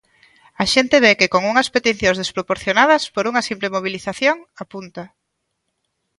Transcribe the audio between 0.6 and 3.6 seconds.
A xente ve que con unhas peticións desproporcionadas por unha